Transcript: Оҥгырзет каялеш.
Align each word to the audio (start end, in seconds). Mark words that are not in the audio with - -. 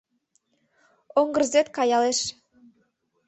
Оҥгырзет 1.19 1.67
каялеш. 1.75 2.19